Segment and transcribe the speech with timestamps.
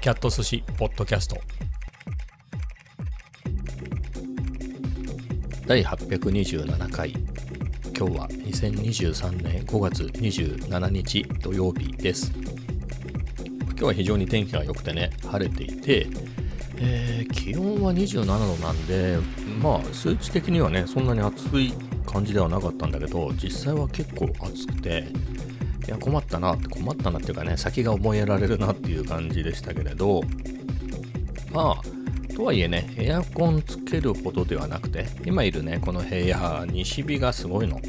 [0.00, 1.36] キャット寿司ポッドキャスト。
[5.66, 7.10] 第827回。
[7.10, 12.32] 今日は2023年5月27日土曜日です。
[13.70, 16.06] 今日は非常に天気が良くてね晴れていて、
[16.76, 19.18] えー、気温は27度なんで
[19.60, 21.72] まあ数値的にはねそんなに暑い
[22.06, 25.08] 感じではなかったんだけど実際は結構暑くて
[25.88, 30.22] いや困ったなって困ったなっていうかね先が思いやられるなっていう感じでしたけれど
[31.50, 37.80] まあとはいえねエアコンつけるほどではなくて今いるねこの部屋西日がすごいの。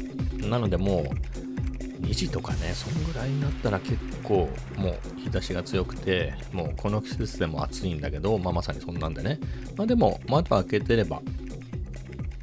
[0.48, 9.38] なのでもう2時とかねそんぐらいになったら結構もう日差しが強くてもうこの季節でも暑いんだけど、まあ、まさにそんなんでね。
[9.76, 11.20] まあでも窓開けてれば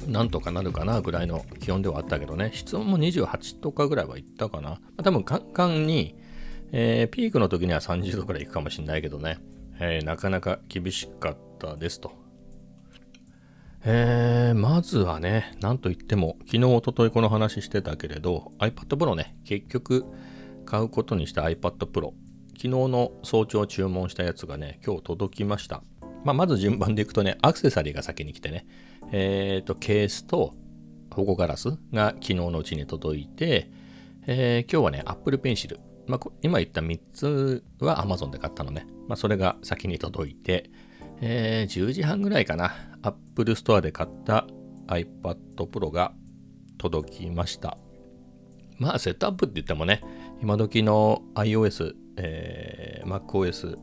[0.08, 4.70] なんとかなるかなぐらいの気温ではあったけどね、室温も28とかぐらいはいったかな。
[4.70, 6.16] まあ、多分、カンカンに、
[6.72, 9.38] えー、ピークの時には30度くらいいくかもしれないけどね、
[9.78, 12.12] えー、なかなか厳しかったですと。
[13.84, 20.06] えー、まずはね、なんといっても、昨日、おとといこの話してたけれど、iPad Pro ね、結局
[20.64, 22.12] 買うことにした iPad Pro。
[22.56, 25.82] 昨日の早朝注文したやつがね、今日届きました。
[26.24, 28.66] まあ、まず順番でいくとね、アクセサリーが先に来てね、
[29.12, 30.54] えっ、ー、と、ケースと
[31.14, 33.70] 保護ガラスが昨日のうちに届いて、
[34.26, 35.78] えー、今日はね、Apple Pencil。
[36.06, 38.86] まあ、今言った3つは Amazon で買ったのね。
[39.08, 40.70] まあ、それが先に届いて、
[41.20, 42.72] えー、10時半ぐらいかな。
[43.02, 44.46] Apple Store で買った
[44.86, 46.12] iPad Pro が
[46.78, 47.78] 届きました。
[48.78, 50.02] まあ、セットアップって言ってもね、
[50.40, 53.76] 今時の iOS、えー、MacOS、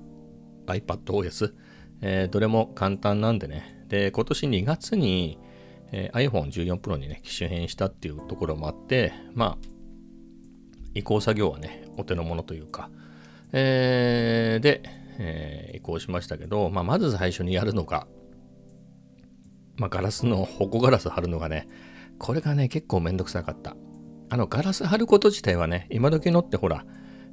[0.67, 1.53] iPadOS、
[2.01, 5.39] えー、どれも簡単なんでね、で、今年2月に、
[5.91, 9.67] えー、iPhone14 Pro にね、機種変したっていうところもあって、まあ、
[10.93, 12.89] 移行作業はね、お手の物というか、
[13.51, 14.81] えー、で、
[15.17, 18.07] えー、移行しましたけど、まあ、まず最初にやるのが、
[19.77, 21.67] まあ、ガラスの、保護ガラス貼るのがね、
[22.17, 23.75] これがね、結構めんどくさかった。
[24.29, 26.85] あの、ガラス貼ること自体はね、今時のってほら、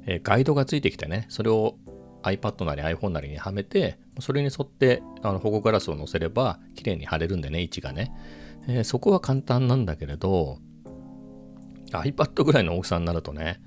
[0.05, 1.77] えー、ガイドがついてきてね、それを
[2.23, 8.11] iPad なり iPhone なりにはめて、それに沿ってあの保護ガラスを載せれば綺麗に貼れるんでね、位置がね。
[8.67, 10.59] えー、そこは簡単なんだけれど、
[11.91, 13.61] iPad ぐらいの大きさになるとね、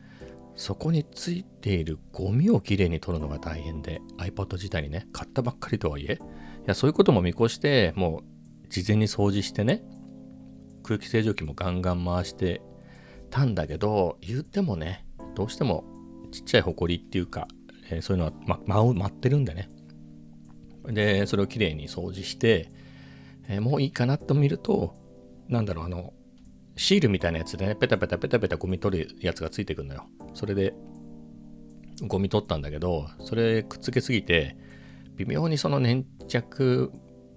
[0.56, 6.18] そこについているゴミをきれいに取るのが大変で、iPad 自体にね、買ったばっかりとはいえ、い
[6.66, 8.22] や、そういうことも見越して、も
[8.64, 9.84] う事前に掃除してね、
[10.82, 12.62] 空気清浄機もガンガン回して
[13.30, 15.84] たんだけど、言ってもね、どうしても
[16.32, 17.48] ちっちゃいホコリっていうか、
[17.90, 19.70] えー、そういうのは、ま、舞舞ってるんでね。
[20.84, 22.70] で、それをきれいに掃除して、
[23.48, 24.94] えー、もういいかなと見ると、
[25.48, 26.12] なんだろう、あの、
[26.76, 30.06] シールみたいなやつでね、ペタペタペタペタゴミ取るやつがついてくるのよ。
[30.34, 30.74] それで、
[32.02, 34.56] ゴミ取ったんだけど、それくっつけすぎて、
[35.16, 36.92] 微妙にその粘着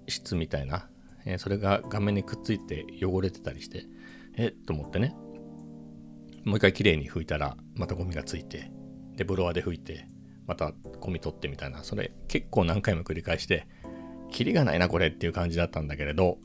[0.06, 0.90] 質みたいな、
[1.24, 3.86] えー、それが画面にくっついて汚れてたりして、
[4.36, 5.14] えっと思ってね、
[6.44, 8.70] もう一回きれいに拭いたら、またゴミがついて、
[9.16, 10.08] で、ブロワーで拭いて、
[10.50, 13.68] またゴミ取ってみたいな、それ結構何回も繰り返して、
[14.32, 16.38] キリがないなこれっていう感じだったんだけれど、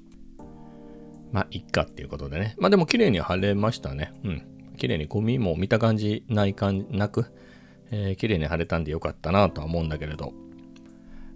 [1.32, 2.54] まあ、いっかっていうことでね。
[2.60, 4.14] まあでも綺麗に貼れましたね。
[4.24, 4.46] うん。
[4.78, 7.26] 綺麗にゴミも見た感じない感じなく、
[7.90, 10.34] えー、綺麗に貼れたんでよかったなとは思うんだけれど。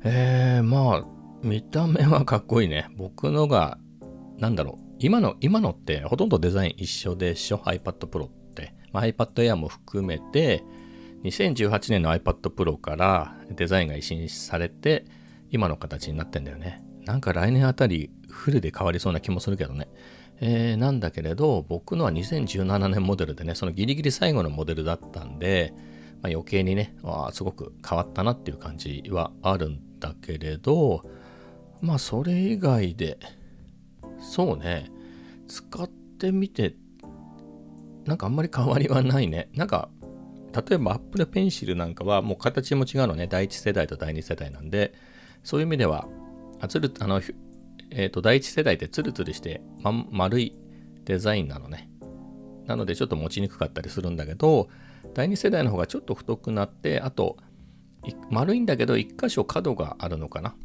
[0.04, 1.06] えー、まあ、
[1.42, 2.88] 見た目はかっこいいね。
[2.98, 3.80] 僕のが、
[4.38, 4.96] なんだろう。
[5.00, 8.76] 今の、今のってほとんどデザイン一緒でしょ ?iPad Pro って。
[8.94, 10.64] まあ、iPad Air も含めて、
[11.24, 15.06] 2018年の iPad Pro からデザインが一新されて、
[15.52, 16.84] 今の形になってんだよね。
[17.06, 19.88] なんか来年あたりフルで変わりそうな気もするけどね。
[20.42, 25.74] えー、なんだけれど、僕のは2017年モデルでね、そのギリギリ最後のモデルだったんで、
[26.22, 31.04] まあ、余計にね、あすごく変わったなっていう感じはあるんだけれど、
[31.82, 33.18] まあそれ以外で、
[34.22, 34.90] そうね、
[35.48, 36.76] 使ってみて、
[38.06, 39.50] なんかあんまり変わりはないね。
[39.54, 39.90] なんか
[40.54, 44.94] 例えば Apple Pencil なんかはもう形も違うのね、第1世代と第2世代なんで、
[45.44, 46.08] そういう意味では、
[46.60, 47.22] あつるあの
[47.92, 50.56] えーと、第1世代ってツルツルして、ま、丸い
[51.06, 51.90] デザインなのね。
[52.66, 54.70] なのでちょっと持ちにくかったりするんだけど、
[55.14, 57.38] 第2世代の方がちょっと太くなって、あと、
[58.30, 60.56] 丸いんだけど、1箇所角があるのかな。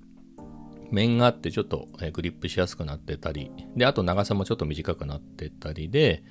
[0.90, 6.22] 面があってちょっとグリップしやすくなってたり、で、あと長さもちょっと短くなってたりで、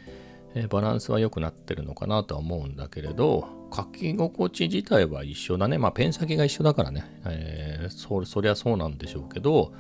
[0.56, 5.78] えバランスは良くなってるのかなとは思うんだけれど、書き心地自体は一緒だね。
[5.78, 7.04] まあ、ペン先が一緒だからね。
[7.26, 9.74] えー、そそりゃそうなんでしょうけど、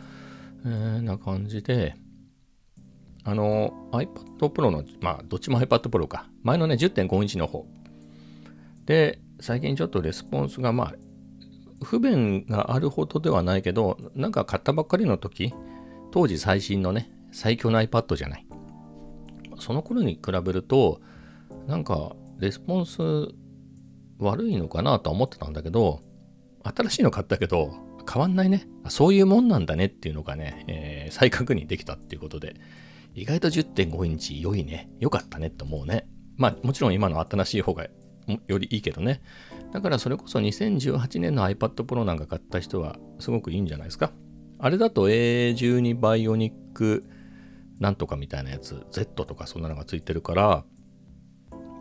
[0.65, 1.95] えー、な感じで、
[3.23, 6.27] あの、iPad Pro の、まあ、どっちも iPad Pro か。
[6.41, 7.65] 前のね、10.5インチの方。
[8.85, 10.95] で、最近ちょっとレスポンスが、まあ、
[11.83, 15.53] 不便があるほどではないけど、なんか買ったばっかりの時、
[16.11, 18.47] 当時最新のね、最強の iPad じゃない。
[19.63, 21.01] その頃に比べると、
[21.67, 22.99] なんかレスポンス
[24.19, 26.01] 悪いのかなとは思ってたんだけど、
[26.63, 27.73] 新しいの買ったけど、
[28.11, 28.67] 変わんないね。
[28.89, 32.55] そういうもんなんだねっていうのがね、えー、再確認できたっていうことで、
[33.15, 34.89] 意外と10.5インチ良いね。
[34.99, 36.07] 良かったねって思うね。
[36.35, 37.87] まあもちろん今の新しい方が
[38.47, 39.21] よりいいけどね。
[39.71, 44.11] だからそれこそ2018年の iPad Pro なんか買った人はすごくいいんじゃないですか。
[44.59, 47.05] あれだと A12 バイオニック
[47.83, 50.63] なんとかみたいなやつ、Z とかそんなのがついてるから、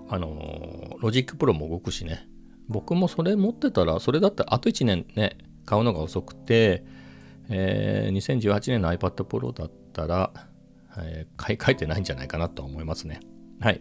[0.09, 2.27] あの、 Logic Pro も動くしね。
[2.69, 6.85] 僕もそれ持ってたら、それだったらあと1年ね、買うのが遅くて、
[7.49, 10.33] えー、2018年の iPad Pro だったら、
[10.99, 13.21] えー、買い替えてないんじゃないかなと思いますね。
[13.61, 13.81] はい。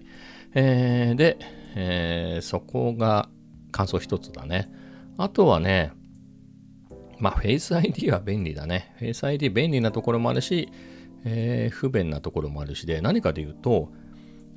[0.53, 1.39] えー、で、
[1.75, 3.29] えー、そこが
[3.71, 4.71] 感想一つだね。
[5.17, 5.91] あとはね、
[7.17, 8.95] まあ、Face ID は便利だね。
[8.99, 10.69] Face ID 便利なところもあるし、
[11.23, 13.91] えー、不便なところもあるしで、何かで言うと、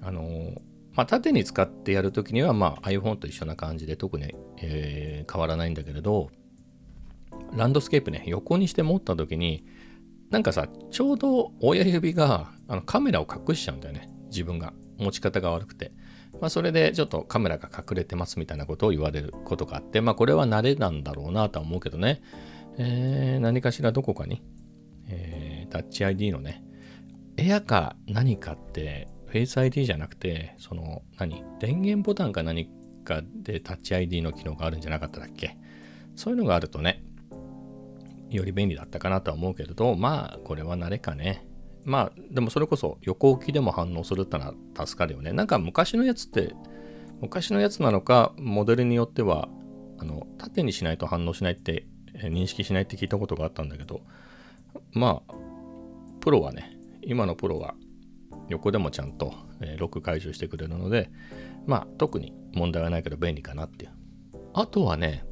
[0.02, 0.62] あの、
[0.92, 6.30] まあ、縦に使ってやるときには、まあ、iPhone と一緒な感じで特に、えー、変わらないんだけれど、
[7.52, 9.64] ランドスケープね、横にして持ったときに、
[10.30, 14.10] なんかさ、ちょうど親指があのカメラを隠しちゃうんだよね。
[14.28, 14.72] 自分が。
[14.98, 15.92] 持ち方が悪くて。
[16.40, 22.22] まあ、それでちょっとカメラが隠れてますみたいなことを言われることがあって、まあ、これは慣れなんだろうなとは思うけどね。
[22.76, 24.42] えー、何かしらどこかに、
[25.08, 25.43] えー、
[25.74, 26.62] タッチ ID のね、
[27.36, 31.42] エアか何かって、フェイス ID じゃなくて、その、何？
[31.58, 32.70] 電源ボタンか何
[33.02, 35.58] かでタッチ ID の機能があるんじゃなかったっけ？
[36.14, 37.02] そういうのがあるとね、
[38.30, 41.44] より便利だったかなとは思うけれど、まあ、これは慣れかね。
[41.82, 45.32] まあ、でもそれこそ横置きでも反応するってのは助かるよね。
[45.32, 46.54] なんか昔のやつって、
[47.20, 49.48] 昔のやつなのか、モデルによっては、
[49.98, 54.02] あの、縦にしないと反応しないって、認識しないって聞いたことがあったんだけど、
[54.92, 55.34] まあ、
[56.24, 57.74] プロはね、今のプロは
[58.48, 61.10] 横でもちゃんと、えー、ロック解除してくれるので、
[61.66, 63.92] まあ、特に問題はないけど便利かなっていう。
[64.54, 65.26] あとはね、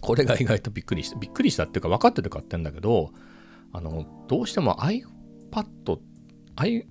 [0.00, 1.18] これが意外とびっくりした。
[1.18, 3.10] びっくりしたっていうか分かってて買ってんだけど、
[3.72, 5.98] あの、どうしても iPad、
[6.54, 6.86] i、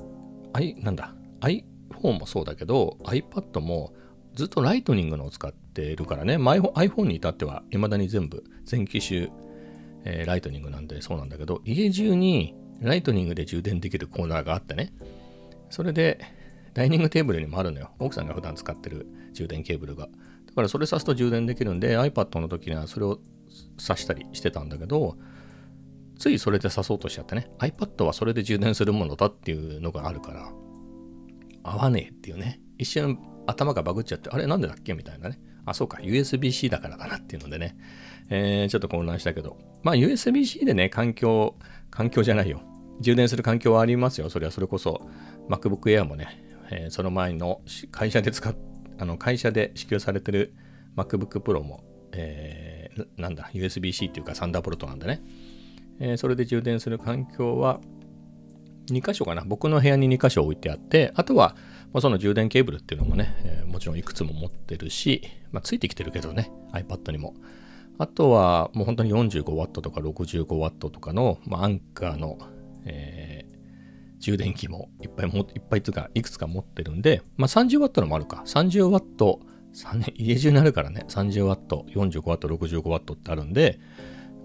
[0.51, 3.93] i、なんだ、iPhone もそうだけど、iPad も
[4.35, 9.29] ずっとライトニングのを使っているからね、iPhone に至っては未だに全部、全機種、
[10.03, 14.94] えー、ライトニングなんでそうなんだけど、家中にライトニングで充電できるコーナーがあってね、
[15.69, 16.19] それで、
[16.74, 17.92] ダイニングテーブルにもあるのよ。
[18.00, 20.07] 奥さんが普段使ってる充電ケーブルが。
[20.51, 23.19] だからそれ挿すと充電できるんで iPad の時にはそれを
[23.78, 25.18] 挿したりしてたんだけど
[26.18, 27.50] ついそれで挿そうとしちゃってね。
[27.60, 30.51] iPad はそれで充電するものだっていうのがあるから
[31.63, 32.62] 合わねえっていうね。
[32.77, 33.18] 一瞬
[33.48, 35.39] 頭がバグっちゃってあれなんでだっけみたいなね。
[35.66, 35.98] あそうか。
[36.01, 37.77] USB-C だからだなっていうのでね、
[38.30, 39.57] えー、ちょっと混乱したけど。
[39.84, 41.56] まあ USB-C でね環境
[41.89, 42.62] 環境じゃないよ。
[43.01, 45.01] 充電する環境はありますよそれはそれこそ
[45.50, 47.62] MacBook Air もね、えー、その前の
[47.92, 48.56] 会社で使っ
[49.01, 50.53] あの会社で支給されてる
[50.95, 55.24] MacBook Pro も、えー、なんだ、USB-C っていうかサンダーボルトなんでね、
[56.00, 57.80] えー、それで充電する環境は
[58.92, 59.44] 2箇所かな。
[59.44, 61.56] 僕の部屋に2箇所置いてあって、あとは、
[61.94, 67.33] まあ、その充電ケーブルっていうのもね、えー、もちろんいくつも持ってるし、まあ、ついてきてるけどね、iPad にも。
[67.98, 72.38] あとは、もう本当に 45W とか 65W とかの、まあ、アンカーの、
[72.85, 73.45] え
[74.21, 78.43] 充電器もいっぱいも、いっぱいつか、いくつか持ってるんで、まあ 30W のもあるか。
[78.45, 79.39] 30W、
[80.15, 82.21] 家中になるからね、30W、45W、
[82.55, 83.79] 65W ってあるんで、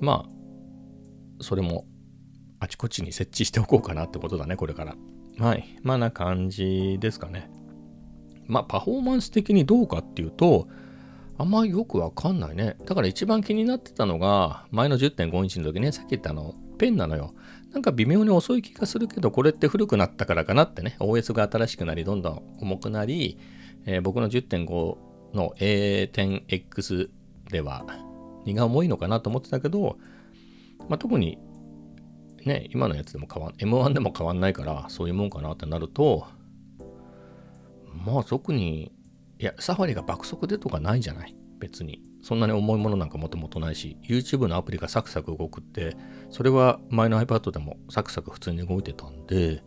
[0.00, 1.86] まあ、それも
[2.58, 4.96] あちこちに設置しておこうかなってことだね、これから。
[5.38, 5.78] はい。
[5.82, 7.50] まあな感じですかね。
[8.46, 10.68] まあパフォーマンス的にどうかっていうと、
[11.38, 12.76] あんまよくわかんないね。
[12.86, 17.34] だから一番気になってたのが、前の10.5インチの時ね、さっき言ったあの、ペンなのよ。
[17.76, 23.38] なんか微妙に遅い気がするけど、これって古くなったからかなってね、OS が新しくなり、どんどん重くなり、
[23.85, 24.97] えー、僕の10.5
[25.35, 27.11] の A10X
[27.50, 27.85] では
[28.47, 29.99] 荷が重いのかなと思ってたけど、
[30.88, 31.37] まあ、特に
[32.47, 36.26] ね、今のやつでも変わん、M1 でも変わんないから、そういうもんかなってなると、
[38.06, 38.90] まあ特に、
[39.38, 41.37] いや、サファリが爆速でとかないじゃない？
[41.59, 42.00] 別に。
[42.26, 45.97] そんなに重いものなんかもともとないし、YouTube のアプリがサクサク動くって、
[46.28, 49.62] それは前の iPad でもサクサク普通に動いてたんで、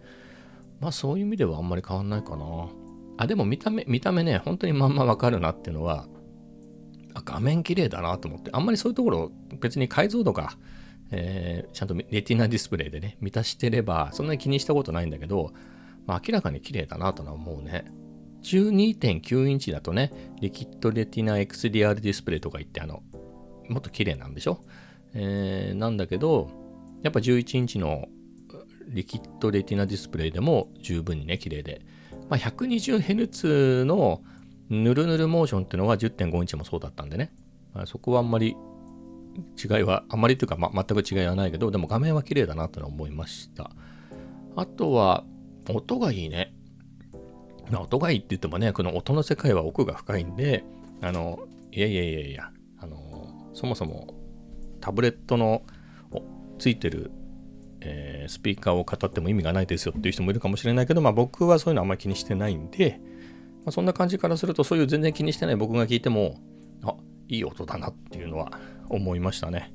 [0.81, 2.67] まあそういう意味ではあんまり変わんないかな。
[3.15, 6.09] あ、でも見た目、見た目ね、本当にまんまわかるなっていうのは、
[7.23, 10.57] 画面綺麗だなと思って、あんまりそういうところ別に解像度が、
[11.11, 15.53] えー、ちゃんとレティナディスプレイでね、満たしてれば、そんなに気にしたことないんだけど、
[16.05, 17.85] まあ明らかに綺麗だなとは思うね。
[18.41, 23.03] 12.9インチだとね、リキッドレティナ XDR ディスプレイとか言って、あの、
[23.67, 24.63] もっと綺麗なんでしょ、
[25.13, 26.49] えー、なんだけど、
[27.03, 28.07] やっぱ11インチの
[28.87, 31.81] リキッドレティナディスプレイでも十分にね、綺麗で。
[32.29, 34.21] まあ、120Hz の
[34.69, 37.31] ヌルヌルモーションっていうのは10.5インチもそうだったんでね。
[37.73, 38.55] まあ、そこはあんまり
[39.61, 43.71] 違いは、あんまりというか、ま、全く違いはないけど、でも画面は綺麗だなと思いました。
[44.55, 45.23] あとは、
[45.69, 46.53] 音がいいね。
[47.69, 50.63] まあ、音がいいって言ってもね、この音の世界は奥が深いんで、
[51.01, 51.39] あの、
[51.71, 54.15] いやいやいやいや、あの、そもそも
[54.81, 55.63] タブレットの
[56.57, 57.11] ついてる、
[57.81, 62.99] えー、スピーカーを語っても意味がないですよっていう人もいるかもしれないけど、まあ僕はそういうのあんまり気にしてないんで、
[63.65, 66.37] まあ、そんな感じからすると、そういう全然気にしてない僕が聞いても、
[66.83, 66.95] あ、
[67.27, 68.51] いい音だなっていうのは
[68.89, 69.73] 思いましたね。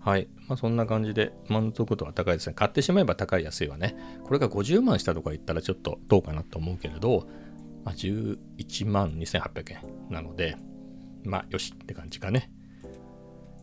[0.00, 0.28] はい。
[0.48, 2.54] まあ、そんな感じで満足度は高いですね。
[2.54, 3.96] 買ってしまえば高い安いはね。
[4.24, 7.28] これが50万したとか言ったらちょっとどうかなと思うけれど、
[7.84, 9.80] まあ、11万2800円
[10.10, 10.56] なので、
[11.22, 12.50] まあ、よしって感じかね。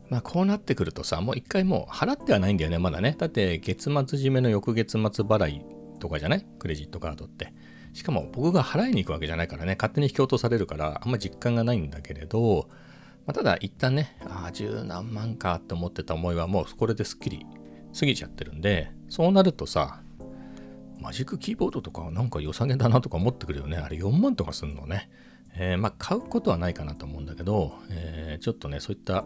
[0.09, 3.15] まあ、こうなってくるとさ、もう一回もう払ってはないんだよね、まだね。
[3.17, 5.61] だって、月末締めの翌月末払い
[5.99, 6.45] とかじゃない？
[6.59, 7.51] クレジットカードって。
[7.93, 12.69] しかも僕が払いに行くわけじゃないからね、勝手に引き落とされるから、あんま実感がないんだけれど、
[13.27, 17.45] まあ、ただ一旦ね、ああ、十何万かって思ってた思いはもうこれですっきり
[17.97, 20.01] 過ぎちゃってるんで、そうなるとさ、
[21.01, 23.77] マジックキーボードとかなんか良さげだなとか思ってくるよね。
[23.77, 25.09] あれ4万とかすんのね。
[25.55, 29.25] えー、まあ買うことはないかなと思うんだけど、えー、ちょっとね、そういった、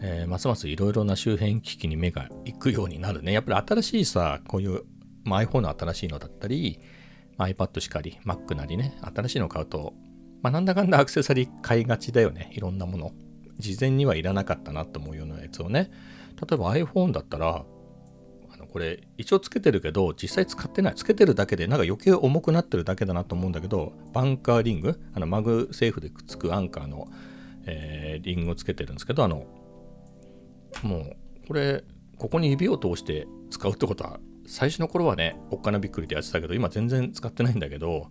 [0.00, 3.32] えー、ますますいろいろな周辺機器に目が行くようになるね。
[3.32, 4.82] やっぱり新しいさ、こういう、
[5.22, 6.80] まあ、iPhone の新しいのだったり、
[7.38, 9.94] iPad しかり、Mac なりね、新しいの買うと、
[10.42, 12.50] まあ、なんだかんだアクセサリー買いがちだよね。
[12.52, 13.12] いろんなもの。
[13.58, 15.90] 事前にはいらなかったなと思うようなやつをね
[16.40, 17.64] 例えば iPhone だったら
[18.50, 27.08] あのこれ一応つけてるけど実際使ってないつけてるだけでなんか余計重くなってるだけだなと思うんだけどバンカーリングあのマグセーフでくっつくアンカーの、
[27.66, 29.46] えー、リングをつけてるんですけどあの
[30.82, 31.84] もうこれ
[32.16, 38.08] ここに指を通して使うってことは最初の頃はねおっかなびっくりでやってたけど今全然使ってないんだけど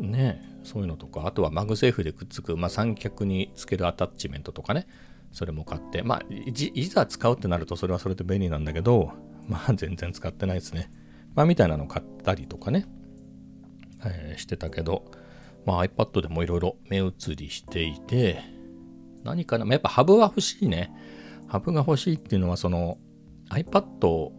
[0.00, 4.86] ねそういうのとか、あとはマグセーフでくっつく、まあ、三脚につけるアタッチメントとかね、
[5.32, 9.12] それも買って、まあい、ざ使うってなるとそれはそれで便利なんだけど、
[9.46, 10.90] まあ 全然使ってないですね。
[11.34, 12.86] まあみたいなの買ったりとかね、
[14.04, 15.10] えー、してたけど、
[15.66, 18.42] まあ iPad でもいろいろ目移りしていて、
[19.22, 20.92] 何かな、まあ、やっぱハブは欲しいね。
[21.48, 22.98] ハブが欲しいっていうのはその
[23.50, 24.32] iPad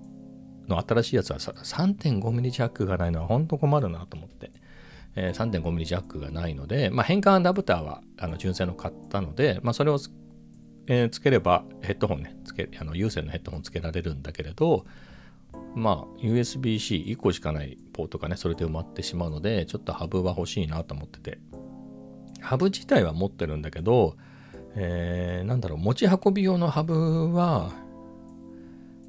[0.67, 4.51] の新しいやつは 3.5mm ジャックがないのは本当困るなと思って。
[5.15, 10.12] え、3.5mm ジャックがないので、まあ、変換アダプターはあの純正の買ったので、まあ、それをつ,、
[10.88, 14.86] えー、つければヘッドホンねつけあの有線のヘッドホンつけられるんだけれど
[15.74, 21.39] まあ USB-C1 個しかないポートがねそれで埋まってしまうのでちょっとハブは欲しいなと思ってて。
[22.45, 24.15] ハブ自体は持ってるんだけど、
[24.75, 27.72] えー、なんだろう持ち運び用のハブは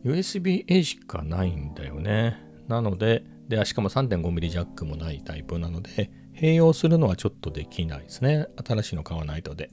[0.05, 2.41] USB-A しかないんだよね。
[2.67, 8.47] なのでで、しかも 3.5mm ジャックもないタイプなので、併用するのはちょっとできないですね。
[8.65, 9.71] 新しいの買わないとで。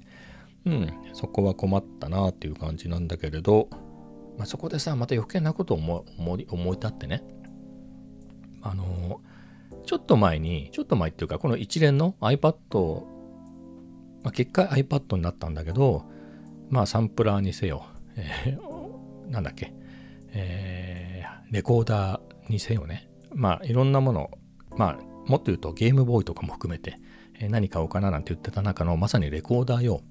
[0.65, 3.67] うん、そこは困ったなっていう感じなんだけれど、
[4.37, 6.05] まあ、そこでさ、また余計なことを思
[6.39, 7.23] い思い立ってね、
[8.61, 9.21] あの
[9.85, 13.03] ちょっと前に、ちょっと前っていうか、この一連の iPad、
[14.23, 16.05] まあ、結果 iPad になったんだけど、
[16.69, 19.73] まあサンプラーにせよ、えー、なんだっけ、
[20.31, 24.31] えー、レコーダーにせよね、まあいろんなもの、
[24.77, 26.99] まあもっと言うとゲームボーイとかも含めて、
[27.39, 30.01] えー、何買おうかななんて言ってた中のまさにレコーダー用。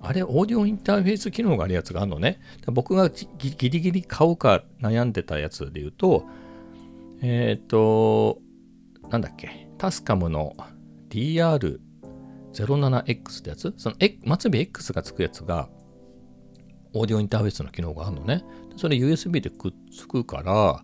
[0.00, 2.38] あれ、オーディオインターフェース機能があるやつがあるのね。
[2.66, 6.26] 僕がギリギリ買おうか悩んでたやつで言うと、
[7.22, 8.38] えっ、ー、と、
[9.08, 10.54] なんだっけ、タスカムの
[11.10, 13.72] DR07X ってやつ？
[13.78, 13.96] その、
[14.38, 15.68] 末尾 X がつくやつが、
[16.92, 18.44] オーディオインターフェースの機能があるのね。
[18.76, 20.82] それ USB でくっつくから、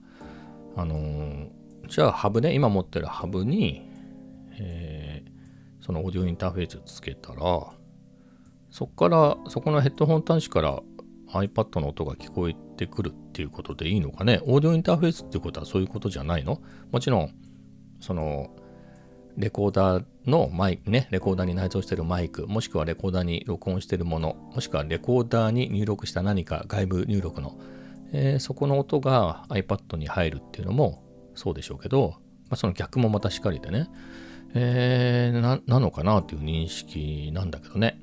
[0.74, 1.48] あのー、
[1.88, 3.82] じゃあハブね、今持ってるハブに、
[4.58, 7.40] えー、そのオーディオインターフェースつけたら、
[8.70, 10.80] そこから、そこのヘッドホン端子から
[11.32, 14.40] iPad の音が聞こえてくるっていうことでいいのかね？
[14.46, 16.62] オーディオインターフェースっていうことはそういうことじゃないの？
[16.90, 17.34] もちろん、
[18.00, 18.50] その、
[19.36, 27.58] レコーダーのマイクね、レコーダーに内蔵しているマイク、もしくはレコーダーに録音しているもの、もしくはレコーダーに入力した何か外部入力の、
[28.12, 31.02] えー、そこの音が iPad に入るっていうのも
[31.34, 32.16] そうでしょうけど、
[32.50, 33.88] まあ、その逆もまたしかりでね、
[34.54, 37.98] えー、ななのかなという認識なんだけどね。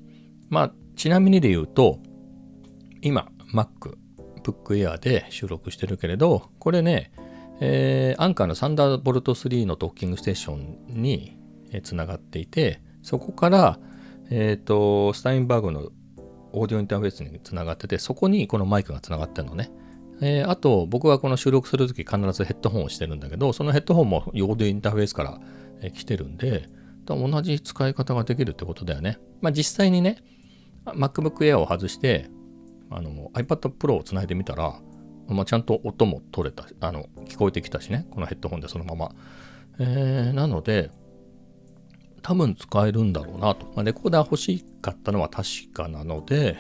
[0.50, 2.00] まあ、ちなみにで言うと、
[3.02, 3.96] 今、Mac、
[4.44, 7.12] Book Air で収録してるけれど、これね、
[7.62, 11.38] えー、アンカーのサンダーボルト3のドッキングステーションに
[11.84, 13.80] つながっていて、そこから、
[14.32, 15.90] えっ、ー、と、スタインバーグの
[16.52, 19.72] オーディオインターフェースにつながってて、そこにこのマイクがつながってるのね。
[20.22, 25.40] えー、あと、僕はこの収録するとき必ずヘッドホンをしてるんだけど、そのヘッドホンもオーディオインターフェースから、
[25.82, 26.70] え来てるんで、
[27.06, 29.18] 同じ使い方ができるってことだよね。
[29.42, 30.18] まあ実際にね、
[30.86, 32.30] MacBook Air を外して、
[32.92, 34.80] あの iPad Pro をつないでみたら、
[35.28, 39.12] まあ、ちゃんと音も取れた、あの、聞こえてきたしね、このヘッドホンでそのまま。
[39.80, 40.92] えー、なので、
[42.22, 43.68] 多分使えるんだろうなと。
[43.68, 46.58] まあ、レコーダー欲しかったのは確かなので、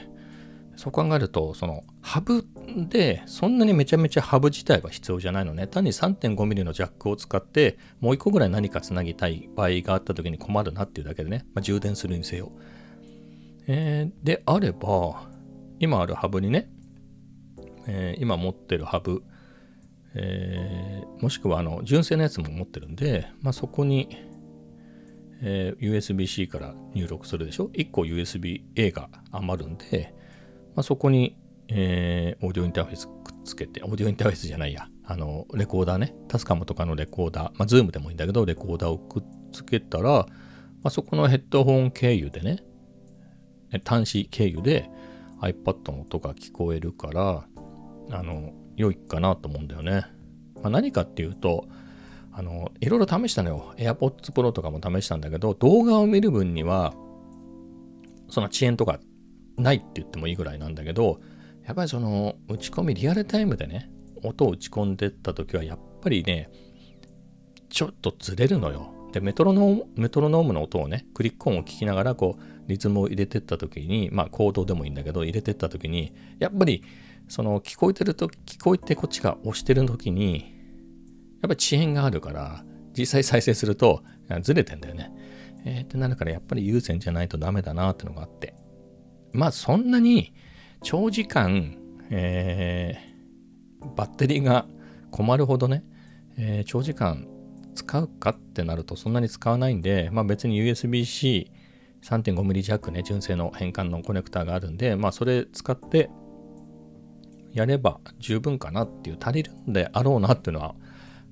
[0.75, 2.43] そう考えると、そのハブ
[2.89, 5.67] で、そんなにめちゃめちゃハブ自体は必要じゃないのね。
[5.67, 12.51] 単に 3.5mm のジャックを使って、もう一個ぐらい何かつなぎたい場合があった時に困るなっていうだけでね、まあ、充電するにせよ。
[13.67, 15.29] えー、であれば、
[15.79, 16.71] 今あるハブにね、
[17.85, 19.21] えー、今持ってるハブ、
[20.15, 24.09] えー、もしくはあの純正のやつも持ってるんで、まあ、そこに、
[25.43, 30.15] えー、USB-C から入力するでしょ ?1 個 USB-A が余るんで、
[30.73, 31.37] まあ、そこに、
[31.71, 33.13] えー、オーディオインターフェースくっ
[33.45, 40.25] つけて、オーディオインターフェースじゃないや、あの、レコーダーね、タスカムとかのレコーダー、まあ、ズームでもいいんだけど、レコーダーをくっつけたら、ま
[40.85, 42.63] あ、そこのヘッドホン経由でね、
[43.85, 44.89] 端子経由で
[45.41, 47.47] iPad の音が聞こえるから、
[48.11, 50.05] あの、良いかなと思うんだよね。
[50.55, 51.67] まあ、何かっていうと、
[52.31, 53.73] あの、いろいろ試したのよ。
[53.77, 56.93] AirPods Pro とかも試したんだけど、動画を見る分には、
[58.29, 58.99] その遅延とか
[59.57, 61.19] ないって言ってもいいぐらいなんだけど、
[61.69, 63.91] やっぱりその打ち込みリアルタイムでね、
[64.23, 66.49] 音を打ち込んでった時はやっぱりね、
[67.69, 68.91] ちょっとずれるのよ。
[69.13, 76.83] で、メトロノーム、メトロノームの音をね、クリック音を聞きながらこう、リズムを入れてった時に、まあ、コードでもいいんだけど、入れてった時に、やっぱり、
[77.27, 80.41] その、聞こえてると、聞こえてこっちが押してる時に、やっ
[81.41, 82.65] ぱり遅延があるから、
[82.97, 84.01] 実際再生すると、
[84.41, 85.11] ずれてんだよね。
[85.65, 88.55] えー、ってなるから、やっぱり優先じゃないとダメだなってのがあって。
[89.33, 90.33] まあ、そんなに、
[90.81, 91.77] 長時間、
[92.09, 94.65] えー、バッテリーが
[95.11, 95.83] 困るほどね、
[96.37, 97.27] えー、長時間
[97.75, 101.51] 使うかってなるとそんなに使わないんで、まあ別に USB-C
[102.01, 106.09] 3.5mm 弱ね、純正の変換のコネクターがあるんで、まあそれ使って
[107.51, 110.75] やれば十分かなっていう足りるんであろうなっていうのは、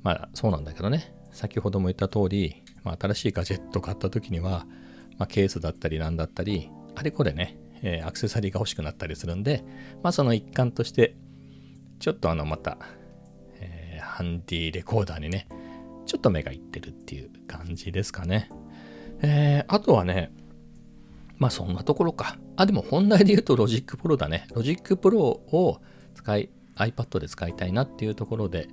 [0.04, 1.14] まあそうなんだけどね。
[1.32, 4.66] 先ほども言った通り、まあ、新しいガジェット買った時には、
[5.20, 9.64] まあ、ケースだったりなんだったり、あれこれね、えー、アクセサリーが欲しくなったりするんで、
[10.04, 11.16] まあその一環として、
[12.00, 12.78] ちょっとあのまた、
[13.60, 15.48] えー、ハンディレコーダーにね、
[16.06, 18.50] ちょっと目がいってるっていう感じですかね。
[19.22, 20.32] えー、あとはね、
[21.38, 22.38] まあそんなところか。
[22.56, 24.48] あ、でも本題で言うとロジックプロだね。
[24.54, 25.82] ロジックプロを
[26.16, 28.68] 使い、iPad で使いたいなっていうところで、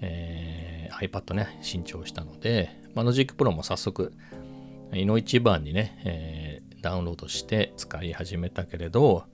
[0.00, 4.12] えー、iPad ね、新調したので、まあ、ロジックプロも早速、
[4.92, 9.24] いの一番にね、え、ダウンロードして使い始めたけれど、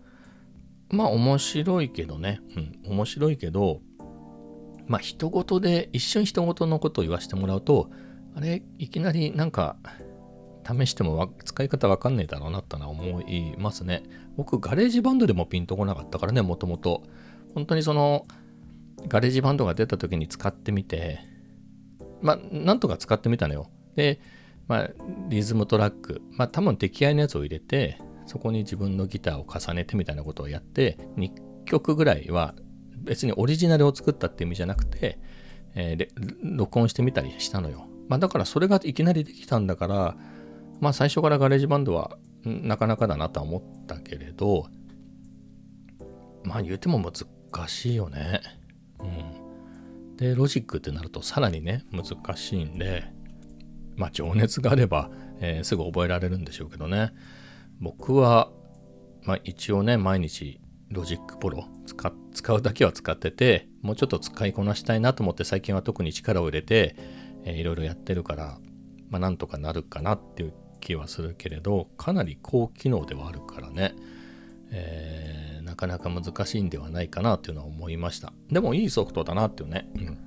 [0.91, 3.81] まあ面白いけどね、うん、面白いけど、
[4.87, 7.91] まあ人事で、一瞬人事のことを言わせてもらうと、
[8.35, 9.77] あれ、いきなりなんか
[10.67, 14.03] 試しても使い方わかんねえだろうなってのは思いますね。
[14.37, 17.03] 僕、ガレージバンドでもピンとこなかったからね、もともと。
[17.55, 18.27] 本当にその、
[19.09, 21.21] ガレージバンドが出た時に使ってみて、
[22.21, 23.71] まあ、なんとか使ってみたのよ。
[23.95, 24.21] で、
[24.69, 24.91] まあ、
[25.29, 31.31] リズムトラック、まあ、多分出来合いのやつを入れて、そこに自分のギターを重ねてみたいなことをやって、2
[31.65, 32.55] 曲ぐらいは
[32.99, 35.21] 別にオリジナルを作ったって意味じゃなくて、
[35.75, 37.87] えー、録音してみたりしたのよ。
[38.09, 40.17] まあ、だからそれがいきなりできたんだから、
[40.81, 44.67] まあ最初からガレージバンドはなかなかだなとは思ったけれど、
[46.45, 48.41] まあ言うても難しいよね。
[49.01, 50.17] うん。
[50.17, 53.05] で、ロジックってなるとさらにね、難しいんで、
[53.97, 57.13] まあ情熱があれば、えー、すぐ覚えられるんでしょうけどね。
[57.81, 58.51] 僕は、
[59.25, 66.97] まあ一応ね、毎日ロジックプロ使使うだけは使ってて、もうちょっと使いこなしたいなと思って最近は特に力を入れて、
[67.45, 68.59] えー、いろいろやってるから、
[69.11, 73.95] まあなんとかなるかなっていう気はするけれどかなり高機能ではあるからね、
[74.71, 78.33] えー、なかなか難しいんではないかなというのは思いました。
[78.51, 80.19] でもいいソフトだなっていうね、うん、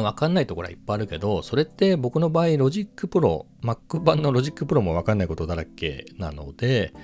[0.00, 6.94] 分かんないところはいっぱいあるけどそれって僕の場合ロジックプロ Mac 版のロジックプロも分かんないことだらけなので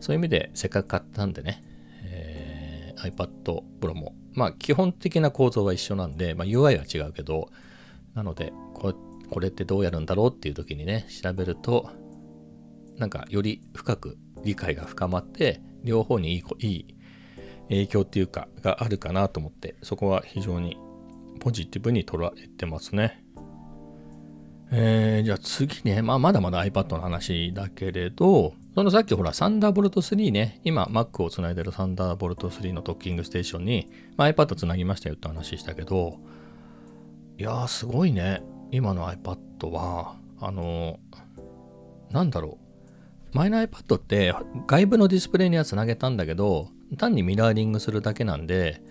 [0.00, 1.62] そういう意味でせっかく買ったんでね、
[2.04, 4.14] えー、iPad Pro も。
[4.32, 7.50] まあ基本的な構造は一緒なんで、まあ、UI は違うけど
[8.14, 8.92] なのでこ
[9.30, 11.88] これってどうやるんだろうっていう時にね調べると
[12.96, 16.86] なんかより深く理解が深まって両方にいいいい
[17.68, 20.76] 影響っていうかがあるかなと思ってそこは非常に
[21.40, 23.24] ポジティブに捉えてますね。
[24.70, 36.18] えー、じゃあ次ね、まあ、まだまだ iPad の話だけれど、そのさっきほら、サンダーボルト3ね、今 Mac をつないでるサンダーボルト3のドッキングステーションに、まあ、iPad つなぎましたよって話したけど、
[37.38, 38.42] いやーすごいね。
[38.72, 42.58] 今の iPad は、あのー、なんだろ
[43.32, 43.36] う。
[43.36, 44.34] 前の iPad って
[44.66, 48.82] 外部のディスプレイにはつなげたんだけど、単にミラーリングするだけなんで、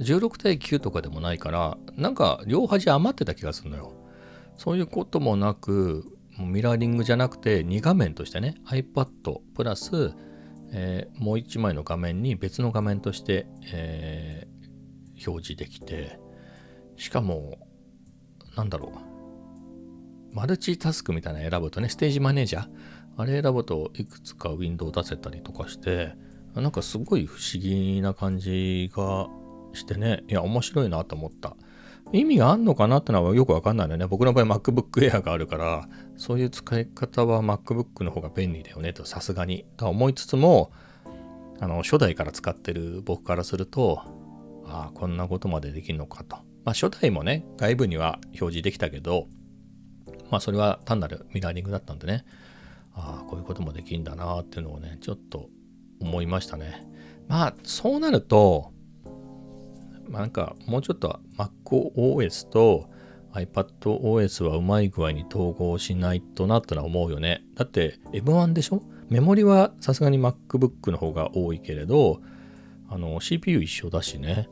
[0.00, 3.92] 16対9とかでもないから、なんか両端余ってた気がするのよ。
[4.56, 10.12] そういうこともなく、ミラーリングじゃなくて2画面としてね iPad プラス、
[10.72, 16.18] えー、もう1枚の画面に別の画面として、えー、表示できて
[16.96, 17.58] しかも
[18.56, 18.92] なんだろ
[20.32, 22.68] うマルチタスクみたいなの選ぶとねステージマネージャー
[23.16, 26.14] あれ選ぶといくつかウィンドウ出せたりとかして
[26.54, 29.28] なんかすごい不思議な感じが
[29.78, 31.56] してねいや面白いなと思った
[32.12, 34.06] 意味があんのかなってのはよくわかんないよね。
[34.06, 39.66] 僕の場合 MacBook Air があるから、そういう使い方は MacBook の方が便利だよねと、さすがに。
[39.76, 40.72] と思いつつも、
[41.60, 44.00] あの、初代から使ってる僕からすると、
[44.64, 46.36] ああ、こんなことまでできるのかと。
[46.64, 49.26] まあ、初代もね、外部には表示できたけど、
[50.30, 52.24] まあ、それは単なるミラーリングだったんでね、
[52.94, 55.48] ああ、こういうこともできるんだなっていうのをね、ちょっと
[56.00, 56.86] 思いましたね。
[57.28, 58.72] まあ、そうなると、
[60.08, 62.88] まなんかもうちょっと MacOS と
[63.32, 67.42] iPadOS はうまい具合に統合しないとなってのは思うよね。
[67.54, 68.82] だって M1 でしょ？
[69.08, 72.20] メモリはさすがに MacBook の方が多いけれど、
[72.88, 74.48] あの CPU 一緒だしね。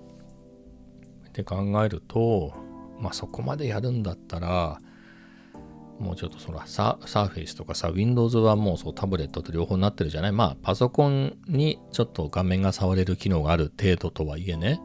[1.28, 2.54] って考えると、
[2.98, 4.80] まあそこまでやるんだったら、
[5.98, 10.32] もうちょっとそらサーフェイスとかさ、Windows はもうそうタブレットと両方になってるじゃない？
[10.32, 14.80] まあパソコンにちょっと画面が触れる機能がある程度とはいえね、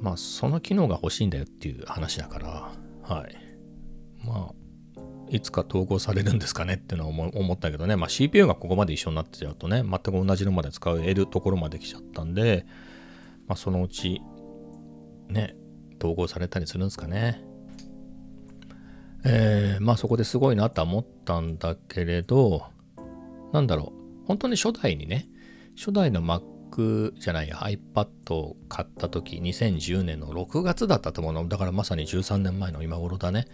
[0.00, 3.36] まあ、その機能が欲しいんだよっていう話だから、はい。
[4.24, 12.66] まあ、いつか統合されるんですかねっていうのは思ったけどね、まあ、CPU がここまで一緒になってちゃうとね、全く同じのまで使えるところまで来ちゃったんで、
[13.46, 14.20] まあ、そのうち、
[15.28, 15.54] ね、
[15.98, 17.42] 統合されたりするんですかね。
[19.24, 22.64] えー、まあそこですごいなとは思ったんだけれど、
[23.52, 23.92] なんだろ
[24.24, 25.28] う、本当に初代にね、
[25.76, 26.42] 初代の Mac
[27.18, 31.48] じゃないや iPad を買った時2010年の6月だったと思うの。
[31.48, 33.46] だからまさに13年前の今頃だね、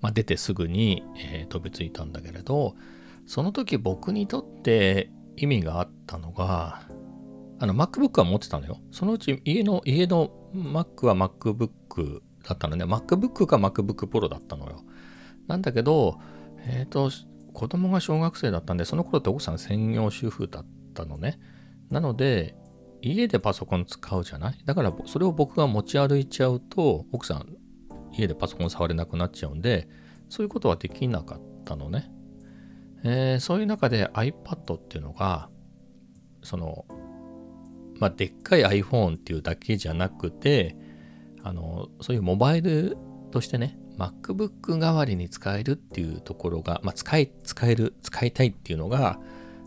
[0.00, 2.74] まあ、出てすぐに、えー、飛びついたんだけれど
[3.26, 6.82] その時僕にとって意味があったのが
[7.58, 8.78] あの MacBook は持ってたのよ。
[8.90, 12.84] そのうち家の家の Mac は MacBook だったのね。
[12.84, 14.82] MacBook か MacBook Pro だったのよ。
[15.46, 16.18] なんだけど
[16.66, 17.10] えっ、ー、と
[17.52, 21.38] 子供が小学生だったんでその頃って奥さん専業主婦だったのね。
[21.92, 22.56] なので、
[23.02, 24.58] 家でパソコン使うじゃない？
[24.64, 27.56] だからそれを僕が持ち歩いちゃうと、奥さん
[28.12, 29.88] 家でパソコン触れなくなっちゃうんで、
[30.28, 32.10] そういうことはできなかったのね。
[33.04, 35.50] えー、そういう中で iPad っていうのが、
[36.42, 36.86] その、
[37.98, 40.76] まあ、でっかい iPhone っていうだけじゃなくて、
[41.42, 42.96] あの、そういうモバイル
[43.32, 49.18] としてね、MacBook 代わりに使えるっていうところが、まあ、使い、使える、使いたいっていうのが、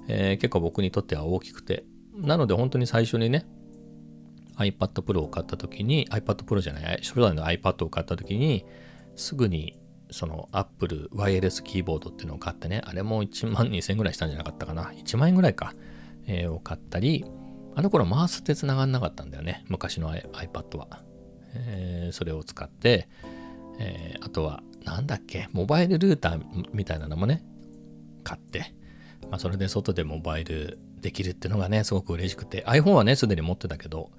[0.08, 1.86] えー、結構僕にとっては大きくて、
[2.16, 3.46] なので本当に最初にね、
[4.58, 8.66] iPad Pro を買った時に、iPad Pro じゃない、初代の iPad を買った時に、
[9.16, 9.78] すぐに
[10.12, 14.92] その Apple ワイヤレスキーボードっていうのを買ってね、あれも1万2000円ぐらいしたんじゃなかったかな。
[14.92, 15.74] 1万円ぐらいか、
[16.28, 17.26] えー、を買ったり、
[17.76, 19.66] あの頃マウスって繋がんなかったんだよね。
[19.68, 21.04] 昔の iPad は。
[21.56, 23.08] えー、それを使って、
[23.80, 26.42] えー、あとは、なんだっけ、モバイルルーター
[26.74, 27.44] みたいなのもね、
[28.24, 28.74] 買って、
[29.30, 34.12] まあ、それで外でモバイルできるっていうのがね、すごく嬉しくて、iPhone はね、すでに持ってたけど、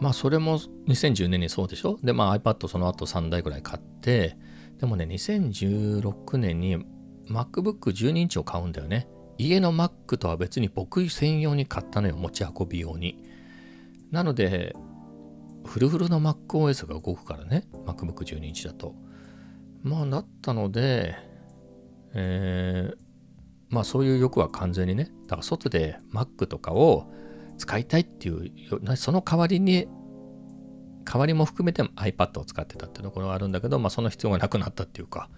[0.00, 0.58] まあそれも
[0.88, 1.98] 2010年にそうでしょ？
[2.02, 4.36] で、まあ iPad その後3台ぐらい買って、
[4.78, 6.76] でもね、2016年に
[7.28, 9.08] MacBook 12インチを買うんだよね。
[9.38, 13.22] 家の Mac とは別に僕専用に買ったのよ、持ち運び用に。
[14.10, 14.74] なので、
[15.64, 18.94] フルフルの MacOS が動くからね、MacBook 12インチだと。
[19.82, 21.16] まあ、だったので、
[22.14, 22.96] えー、
[23.68, 27.10] まあそういう欲は完全にね、だから外で Mac とかを
[27.58, 29.88] 使いたいっていう、その代わりに、
[31.04, 35.28] 代わりも含めて iPad を使ってたっていうところがあるんだけど、まあその必要がなくなったっていうか、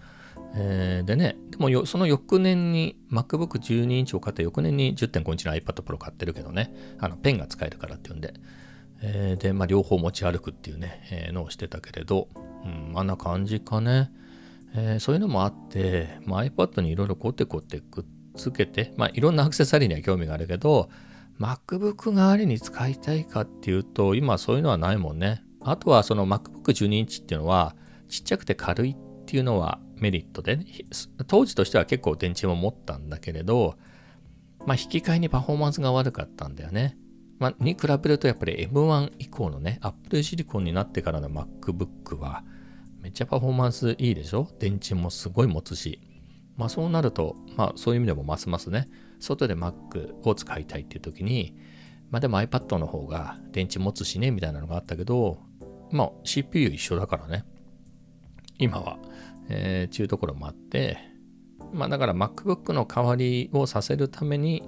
[0.55, 8.35] えー、でね、でもその翌年に MacBook 12インチを買った翌年に10.5インチの iPad Pro 買ってるけどね、あのペンが使えるからっていうんで、
[9.03, 12.29] えー、で、まあ両方持ち歩くっていうね、えー、のをしてたけれど、
[12.65, 14.11] うん、あんな感じかね。
[14.75, 18.05] えー、そういうのもあって、まあ、iPad にいろいろコテコテくっ
[18.39, 20.89] つけて、まあ、いろんなアクセサリーには興味があるけど、
[21.39, 25.43] MacBook 代わりに使いたいかっていうと、今そういうのはないもんね。
[25.61, 27.77] あとはその MacBook 12インチっていうのは、
[28.09, 28.97] ちっちゃくて軽いっ
[29.27, 30.67] ていうのはメリットで、ね、
[31.27, 33.77] 当時としては結構電池も持ったんだけれど、
[34.67, 36.97] まあ、引き換えにパフォーマンスが悪かったんだよね。
[37.39, 42.43] まあ、に比べるとやっぱり M1 以降のね、Apple Silicon になってからの MacBook は、
[43.01, 44.49] めっちゃパフォーマンスいいでしょ？
[44.59, 46.01] 電池もすごい持つし。
[46.59, 48.91] まあそうなると、まあそういう意味でもますますね、
[49.21, 51.57] 外で Mac を使いたいっていう時に、
[52.11, 55.39] まあでも iPad の方が電池持つしね、みたいなのがあったけど、
[55.93, 57.45] まあ CPU 一緒だからね。
[58.59, 58.99] 今は、
[59.49, 60.99] えー、中ところもあって、
[61.73, 64.65] まあだから MacBook の代わりをさせるために、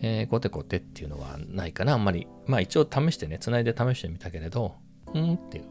[0.00, 2.26] えー、コテコテっていうのはないかな、あんまり。
[2.46, 4.76] まあ一応試してね、つないで試してみたけれど、
[5.12, 5.64] うんっていう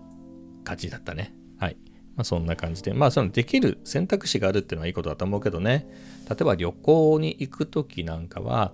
[0.63, 1.33] 感じだったね。
[1.57, 1.77] はい。
[2.15, 2.93] まあそんな感じで。
[2.93, 5.87] まあそのできる選択肢があるっていうのはいいことだと思うけどね。
[6.29, 8.73] 例えば旅行に行くときなんかは、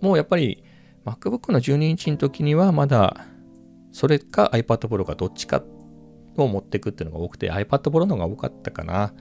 [0.00, 0.64] もうやっぱり
[1.04, 3.26] MacBook の12インチの時にはまだ
[3.92, 5.62] それか iPad Pro かどっちか
[6.36, 9.12] を持っていくっていうのが多くて iPad Pro の方が多かったかな。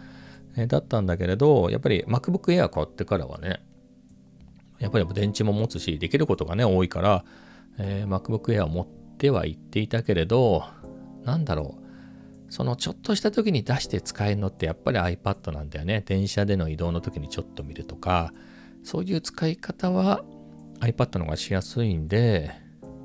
[0.58, 3.62] えだったんだけれど、やっぱり MacBook Air 買ってからはね、
[4.80, 7.24] やっぱり電池も持つし、できることがね、多いから、
[7.78, 10.64] えー、MacBook Air を持ってはいっていたけれど、
[11.24, 11.81] なんだろう。
[12.52, 16.04] そのちょっとした時に出して使えるのってやっぱり iPad なんだよね。
[16.06, 18.34] 電車での移動の時にちょっと見るとか、
[18.84, 20.26] そういう使い方は
[20.82, 22.52] iPad の方がしやすいんで、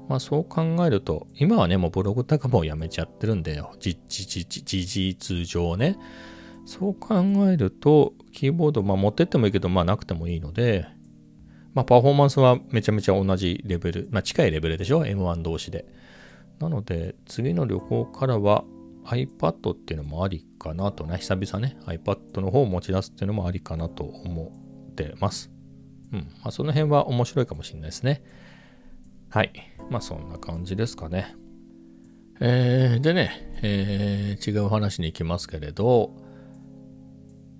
[0.08, 5.96] まあそう考えると、今はね、もうブログとかもやめちゃってるんで、事実上ね。
[6.64, 7.14] そう考
[7.48, 10.88] えると、キーボード、まあ持ってってもいいけど、まあなくてもいいので、
[11.72, 15.86] まあパフォーマンスはめちゃめちゃ同じレベル、まあ近いレベルでしょ ?M1 同士で。
[16.58, 18.64] なので、次の旅行からは
[19.06, 24.52] iPad っていうのもありかなとね、久々ね、iPad の方を持ち出すっていうのもありかなと思
[24.90, 25.50] ってます。
[26.12, 26.20] うん。
[26.42, 28.22] まあ、その辺は面白いかもしれないですね。
[29.28, 29.52] はい。
[29.90, 31.34] まあ、そんな感じですかね。
[32.40, 36.14] えー、でね、えー、違う話に行きますけれど、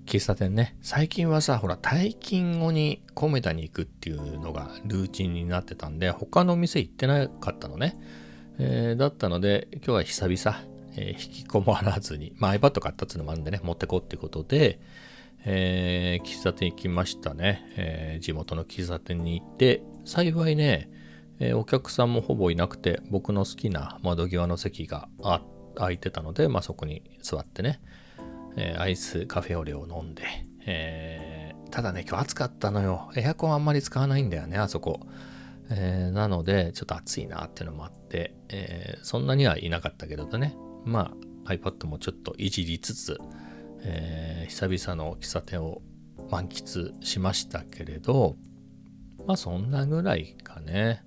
[0.06, 0.76] 喫茶店ね。
[0.82, 7.98] 最近はさ、ほら、退勤後にコメダに行くっていうのがルーチンになってたんで、他の店行ってなかったのね。
[8.59, 14.80] えー、だったので、今日は久々、えー、引きこもらずに、まあ、iPad 買ったっていうのもあるんでね、持ってこうってことで、
[15.44, 20.90] えー、喫茶店行きましたね、えー、地元の喫茶店に行って、幸いね、
[21.38, 25.09] えーお客さんもほぼいなくて、僕の好きな窓際の席が
[25.76, 27.80] 空いてたので、まあ、そこに座ってね、
[28.56, 30.24] えーアイスカフェオレを飲んで、
[30.66, 33.11] えーただね、今日暑かったのよ。
[33.16, 35.00] エアコンあんまり使わないんだよね、あそこ。
[35.68, 40.56] えー、なので、ちょっと暑いなっていうのもあって、えー、そんなにはいなかったけれどね、
[40.87, 41.12] ま
[41.44, 43.18] あ iPad もちょっといじりつつ、
[43.83, 45.83] えー、久々の喫茶店を
[46.31, 48.37] 満喫しましたけれど、
[49.27, 51.03] まあそんなぐらいかね。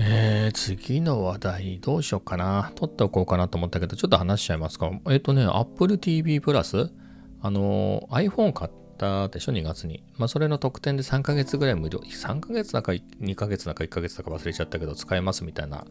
[0.00, 2.70] えー、次の話題どうしようかな。
[2.76, 4.90] 取っておこうかなと思ったけど、ちょっと話しちゃいますか。
[5.06, 6.92] えっ、ー、とね、Apple TV プラス、
[7.40, 10.04] あの iPhone 買ったでしょ、2月に。
[10.16, 15.84] まあそれの特典で3ヶ月ぐらい無料、3ヶ月だか2ヶ月だか1ヶ月だか忘れちゃったけど、使えますみたいな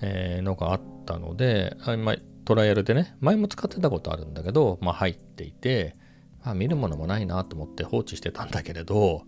[0.00, 5.96] えー、のがあったので、まあ、トライアルでね、前も使ってたことあるんだけど、まあ、入っていて、
[6.44, 9.24] まあ、見るものもないなと思って放置してたんだけれど、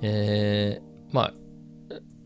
[0.00, 1.34] えー、まあ、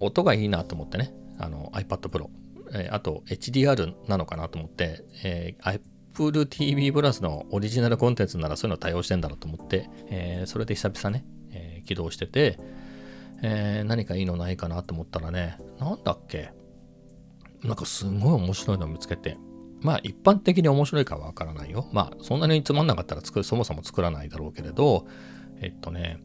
[0.01, 2.29] 音がいいなと思ってね、あの iPad Pro、
[2.73, 5.81] えー、あと HDR なのかなと思って、えー、
[6.17, 12.59] Apple TV プラスのオリジナルコンテンツならそういうの対応してんだろうと思って、えー、それで久々ね、えー、起動してて、
[13.43, 16.53] えー、何かいいのないかなと思ったらね、なんだっけ
[17.63, 19.39] なんかすごい面白いのを見つけて、
[19.81, 21.89] まあ一般的に面白いかはわからないよ。
[21.93, 25.07] まあそんなにつまんなかったら作る、そもそも作らないだろうけれど、
[25.61, 26.19] えっとね、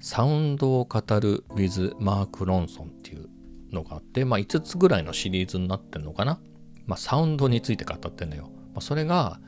[0.00, 3.28] サウンドを語る with マーク・ロンソンっていう
[3.72, 6.40] のがあって、まあ5つぐらいのシリーズになってんのかな。
[6.86, 8.50] まあサウンドについて語ってんのよ。
[8.74, 9.40] まあ、それが、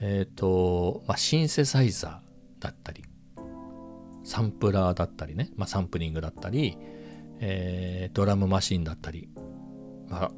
[0.00, 3.04] えっ、ー、と、まあシンセサイザーだったり、
[4.24, 6.78] サンプラーだったりね、まあサンプリングだったり、
[7.40, 9.28] えー、ドラムマシンだったり、
[10.10, 10.30] あ、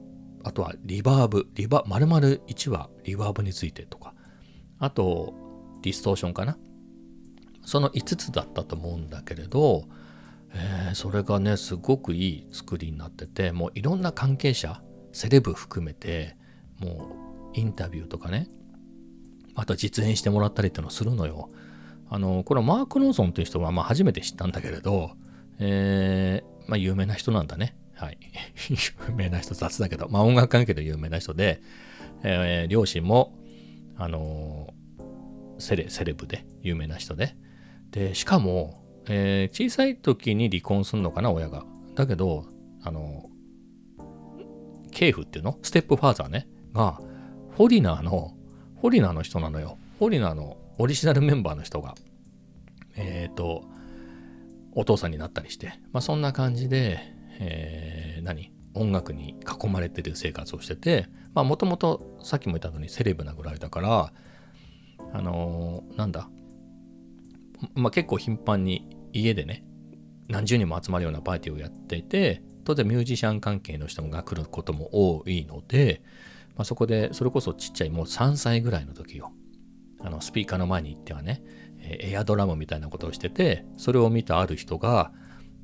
[0.44, 4.14] あとはリバーブ、リバ、丸々1はリバーブについてとか、
[4.78, 5.34] あと、
[5.82, 6.58] ディストーションかな。
[7.64, 9.84] その5つだったと思うんだけれど、
[10.54, 14.82] えー、それがね、すごくいい作りになってて、もういろんな関係者、
[15.12, 16.36] セレブ含めて、
[16.78, 18.48] もうインタビューとかね、
[19.54, 21.50] あと実演してもらったりっていうのをするのよ。
[22.08, 25.12] あの、これマーク・ローソンっていう人はまあ初めて知ったんだけれど、
[25.58, 27.76] えー、まあ有名な人なんだね。
[28.02, 28.18] はい。
[28.68, 31.62] 有名な人、雑だけど、まあ音楽関係で有名な人で、
[32.24, 33.38] えー、両親も、
[33.96, 37.36] あのー、セレ、セレブで有名な人で、
[37.92, 41.64] で、しかも、えー、小さい時に離婚するのかな、親が。
[41.94, 42.46] だけど、
[42.82, 45.56] あのー、系譜っていうの？
[45.62, 47.00] ステップファーザーね、が、
[47.56, 48.34] フォリナーの、
[48.80, 49.78] フォリナーの人なのよ。
[50.00, 51.94] フォリナーのオリジナルメンバーの人が、
[52.96, 53.62] えっ、と、
[54.72, 56.98] お父さんになったりして、まあ、そんな感じで、
[57.42, 58.52] えー、何？
[58.74, 64.12] 音楽に囲まれてる生活をしててもともとさっきも言ったようにセレブなぐらいだから
[65.12, 66.28] あのー、なんだ、
[67.74, 69.64] まあ、結構頻繁に家でね
[70.28, 76.02] 何十人も集まるようなパーティーをやっていて当然ミュージシャン関係の人が来ることも多いので、
[76.56, 79.32] まあ、そこでそれこそちっちゃいもう3歳ぐらいの時よ。
[80.04, 81.44] あのスピーカーの前に行ってはね
[81.78, 85.12] エアドラムみたいなことをしててそれを見たある人が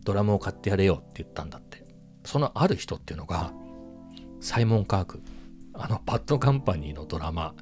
[0.05, 1.68] ドラムを買ってやれよって言ったんだって。
[2.29, 3.55] そのある人っていうのが
[4.41, 5.23] サイモン・カーク。
[5.73, 7.55] あのバッドカンパニーのドラマ。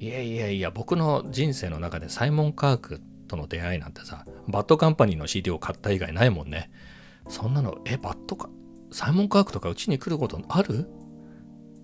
[0.00, 6.72] いやいやいや僕の人生の中でサイモン・カークとの出会いなんてさバッドカンパニーの CD を買った以外ないもんね。
[7.28, 8.50] そんなのえバッドか？
[8.90, 10.88] サイモン・カークとかうちに来ることある？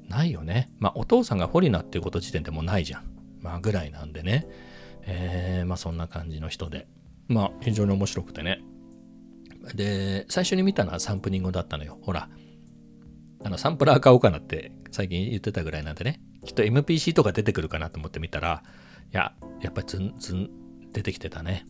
[0.09, 0.73] ないよね。
[0.81, 3.05] まあお父さんがホリナっていうこと時点でもないじゃん。
[3.42, 4.49] まあぐらいなんでね。
[5.03, 6.88] えー、まあそんな感じの人で。
[7.29, 8.61] まあ非常に面白くてね。
[9.74, 11.98] で最初に見たのはサンプリングだったのよ。
[12.03, 12.29] ほら。
[13.42, 16.20] あのサンプラー買おうかなって最近言ってたぐらいなんでね。
[16.44, 18.62] きっと MPC とか出てくるかなと思って見たら
[19.12, 20.50] いややっぱりズンズン
[20.92, 21.66] 出てきてたね。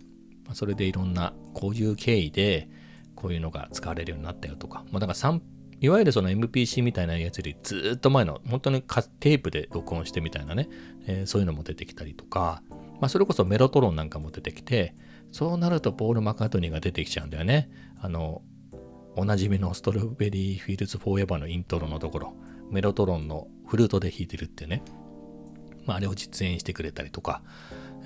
[0.53, 2.69] それでいろんなこういう経緯で
[3.15, 4.85] こういうのが使われるようになったよとか。
[4.91, 5.39] もうだからサ
[5.81, 8.83] いわゆるその MPC みたいなやつよりずっと前の本当に
[9.21, 10.69] テープで録音してみたいなね、
[11.07, 12.63] えー、そういうのも出てきたりとか、
[13.01, 14.95] まあ、それこそメロトロンなんかも出てきて
[15.35, 17.69] そうなるとポール・マカートニーが出てきちゃうんだよね。
[18.01, 18.43] あの
[19.17, 22.35] おなじみのストロベリー・フィールズ・フォーエバーのイントロのところ
[22.71, 24.85] メロトロンのフルートで弾いてるってね、
[25.87, 27.43] まあ、あれを実演してくれたりとか、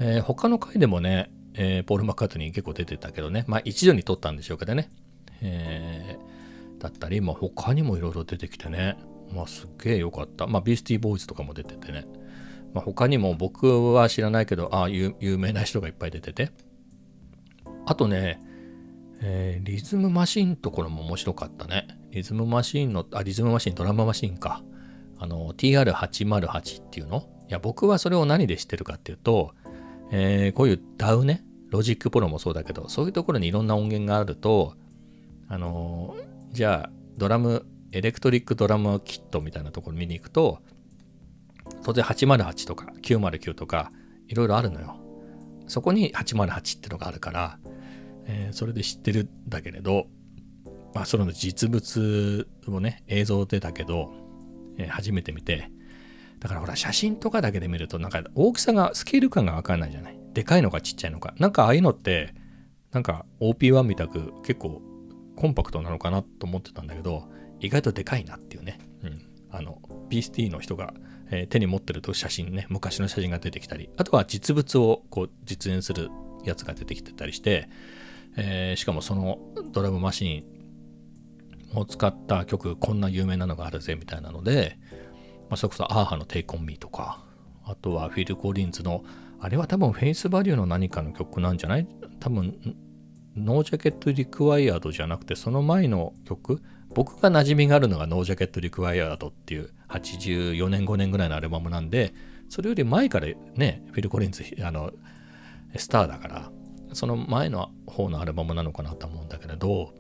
[0.00, 3.44] えー、他の回でもね、えー、ポール・マカートニー結構出てたけどね。
[3.46, 4.90] まあ一度に撮ったんでしょうけどね、
[5.42, 8.96] えー、だったり、まあ、他にもいろいろ出てきてね。
[9.34, 10.46] まあすっげえよかった。
[10.46, 12.06] まあビースティーボーイズとかも出ててね。
[12.72, 16.52] まあ、他にも僕は知らないけど、ああ、有名な人がいっぱい出てて。
[17.88, 18.38] あとね、
[19.22, 21.88] えー、リズムマシンところも面白かったね。
[22.10, 24.62] リズムマシンの、あ、リズムマシン、ドラママシンか。
[25.18, 27.26] あの、TR808 っていうの？
[27.48, 29.54] いや、僕はそれを何で知ってるかっていうと、
[30.10, 34.74] えー、こういう DAW ね、ロジックプロもそうだけど、そういうところにいろんな音源があると、
[35.48, 40.58] あのー、じゃあ、ドラム、エレクトリックドラムキットみたいなところ見に行くと、
[41.82, 43.92] 当然808とか909とか
[44.26, 45.00] いろいろあるのよ。
[45.68, 47.58] そこに808ってのがあるから、
[48.28, 50.06] えー、それで知ってるんだけれど、
[50.94, 54.12] まあ、その実物をね、映像でだけど、
[54.76, 55.70] えー、初めて見て、
[56.38, 60.18] だからほら、写真とかだけで見ると、なんか大きさが、スケール感がわかんないじゃない。
[60.34, 61.34] でかいのかちっちゃいのか。
[61.38, 62.34] なんかああいうのって、
[62.92, 64.80] なんか OP1 みたく結構
[65.34, 67.28] コンパクトなのかなと思ってたんだけど、
[67.60, 68.78] 意外とでかいなっていうね。
[69.02, 69.22] うん。
[69.50, 70.94] あの、PST の人が
[71.30, 76.10] えー、手に持ってると写真ね、昔の写真が出てきたり、あとは実物をこう実演する
[76.44, 77.68] やつが出てきてたりして、
[78.40, 79.38] えー、しかもその
[79.72, 80.44] ドラムマシ
[81.74, 84.78] ンを使った曲、こんな有名なのがあるぜみたいなので、
[85.50, 87.24] まあ、それこそアーハの Take On Me とか、
[87.64, 89.04] あとはフィル・コリンズの、
[89.40, 91.86] あれは多分フェイスバリューの何かの曲なんじゃない？
[92.20, 92.76] 多分、
[93.36, 96.62] ノージャケット・リクワイアードじゃなくて、その前の曲？
[96.94, 102.14] 僕が馴染みがあるのがノージャケット・リクワイアードっていう84年5年ぐらいのアルバムなんで
[102.48, 104.90] それより前からねフィル・コリンズあの
[105.76, 106.50] スターだから
[106.92, 109.92] その前の方のアルバムなのかなと思うんだけれど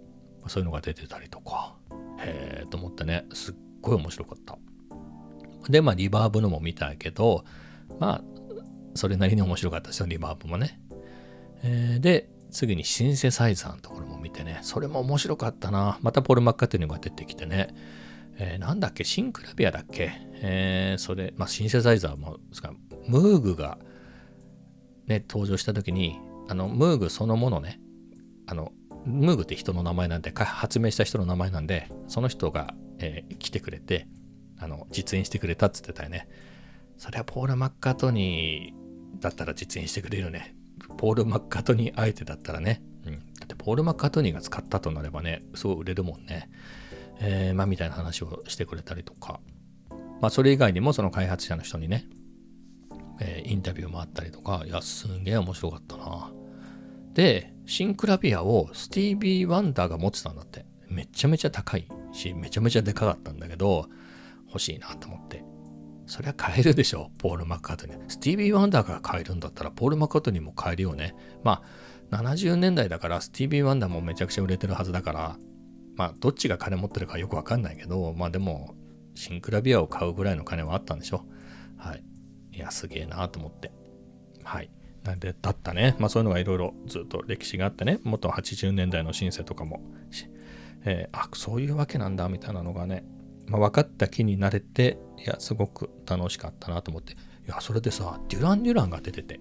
[0.46, 1.74] そういうのが出てたりとか。
[2.20, 3.26] へえと思ってね。
[3.32, 4.58] すっごい面白かった。
[5.68, 7.44] でまあリバーブのも見たけど
[7.98, 8.24] まあ
[8.94, 10.80] それなりに面白かったですよリバーブもね、
[11.62, 15.98] えー、で次にシンセサイザーのところも見てね、それも面白かったな。
[16.02, 17.74] またポール・マッカートニーが出てきてね、
[18.38, 22.38] えー、なんだっけ、シンクラビアだっけ、えー、それ、まあ、シンセサイザーも、
[23.06, 23.78] ムーグが
[25.06, 27.80] ね、登場した時に、あの、ムーグそのものね、
[28.46, 28.72] あの、
[29.04, 34.08] ムーグって人の名前なんで、発明した人の名前なんで、その人が、えー、来てくれて、
[34.58, 36.28] あの、実演してくれたっつってたよね。
[36.96, 40.56] それはポール・マッカートニーだったら実演してくれるね。
[40.96, 46.50] ポール・マッカートニー相手だったらね、うん、だってポール・マッカートニーが使ったとなればね、すごい売れるもんね。
[47.20, 49.40] えー、まあみたいな話をしてくれたりとか、
[50.20, 52.04] まあそれ以外にもその開発者の人にね、
[53.20, 56.32] えー、インタビューもあったりとか、いや、すんげえ面白かったな。
[57.14, 60.66] で、シンクラビアをスティービー・ワンダーが持ってたんだって。
[60.88, 63.88] めちゃめちゃ高いし、めちゃめちゃでかかったんだけど、
[64.46, 65.44] 欲しいなと思って。
[66.06, 67.98] そりゃ買えるでしょ、ポール・マッカートニー。
[68.08, 71.14] スティービー・ワンダーが買えるんだったら、ポール・マッカートニーも買えるよね。
[71.44, 71.62] ま
[72.10, 75.38] あ、70年代だから、スティービー・ワンダーもめちゃくちゃ売れてるはずだから、
[75.96, 78.74] まあ、どっちが金持ってるかよくわかんないけど、まあでも、
[79.14, 81.26] シンクラビアを買うぐらいの金はあったんでしょ。
[81.76, 82.04] はい。
[82.58, 83.70] いや、すげえなと思って。
[84.42, 84.70] はい。
[85.04, 85.94] なんでだったね。
[86.00, 89.80] まあそういうのがいろいろずっと歴史があってね、元80年代のシンセとかも、
[90.84, 93.04] えー、あ、そういうわけなんだみたいなのがね、
[93.46, 99.38] まあ、分かった気になれて、いや、すごく楽しかったなと思って、いや、それでさ、デュラン・デュランが出てて、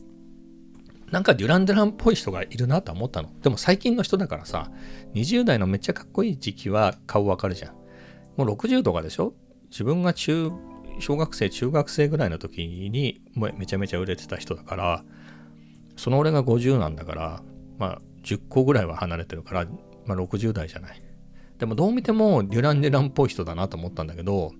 [1.11, 3.31] なんかデュラン・デュランっぽい人がいるなと思ったの。
[3.41, 4.69] でも最近の人だからさ、
[5.15, 7.73] 20代のめっちゃかっこいい時期は顔わかるじゃん。
[8.37, 9.33] もう60とかでしょ？
[9.71, 10.51] 自分が中、
[10.99, 15.03] 小学生、中学生ぐらいの時にめちゃめちゃ売れてた人だから、
[15.95, 17.43] その俺が50なんだから、
[17.77, 19.65] まあ10個ぐらいは離れてるから、
[20.05, 21.01] まあ60代じゃない。
[21.57, 24.53] でもどう見てもデュラン・デュランっぽい人だなと思ったんだけど、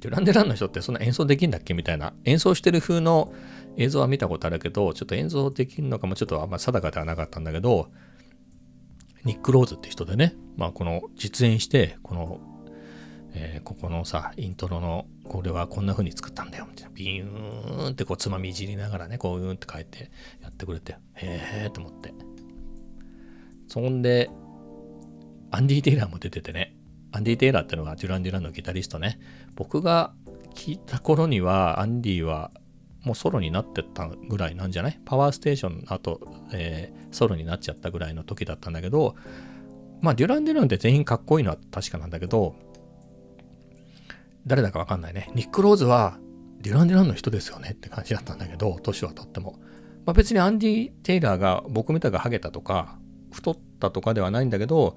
[0.00, 2.12] デュラン・デュランの人ってそんな演奏できんだっけみたいな。
[2.24, 3.32] 演奏してる風の
[3.76, 7.88] 映像は見たことあるけど、ちょっと演奏できるのかもちょっとあんま定かではなかったんだけど、
[9.24, 12.40] ニック・ローズって人でね、まあこの実演して、この、
[13.34, 16.90] えー、ここのさ、イントロの、これはこんな風に作ったんだよ、みたいな。
[16.94, 20.10] ビューンってこうつまみいじりながらね、こういうって書いて
[20.40, 22.14] やってくれて、へえーと思って。
[23.68, 24.30] そんで、
[25.50, 26.76] アンディ・テイラーも出ててね、
[27.12, 29.18] アンディ・テイラーってのがデュラン・デュランのギタリストね、
[29.54, 30.14] 僕が
[30.54, 32.52] 聞いた頃には、アンディは
[33.02, 35.00] もうソロになってたぐらいなんじゃない？
[35.04, 36.20] パワーステーションの後、
[36.52, 39.14] えー、ソロになっちゃったぐらいの時だったんだけど、
[40.00, 42.54] まあデュラン・デュランって全員かっこいいのは確かなんだけど、
[44.46, 45.30] 誰だかわかんないね。
[45.34, 46.18] ニック・ローズは
[46.60, 49.58] デュラン・デュランの人ですよねって感じだったんだけど、年はとっても。
[50.06, 52.98] まあ別にアンディ・テイラーが僕みたいがハゲたとか、
[53.32, 54.96] 太ったとかではないんだけど、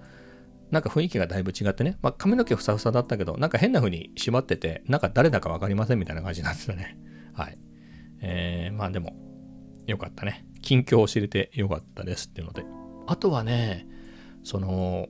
[0.72, 6.98] なんか雰囲気がだいぶ違ってね、まあ、髪の毛ふさふさだったけど、なんか変な風に縛ってて、なんか誰だかわかりませんみたいな感じなんですよね。
[7.34, 7.58] はい。
[8.22, 9.16] えー、まあでも、
[9.86, 10.46] よかったね。
[10.62, 12.66] 近況を知れてよかったですっていうので。
[13.08, 13.88] あとはね、
[14.44, 15.08] その、